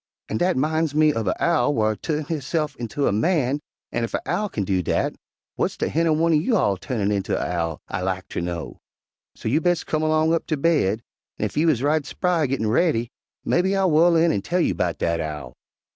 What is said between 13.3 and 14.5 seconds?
mebbe I'll whu'l in an'